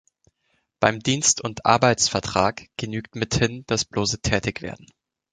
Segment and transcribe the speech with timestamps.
[0.79, 4.87] Beim Dienst- und Arbeitsvertrag genügt mithin das bloße Tätigwerden.